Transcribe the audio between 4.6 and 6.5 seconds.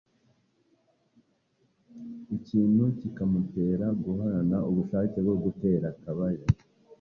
ubushake bwo gutera akabariro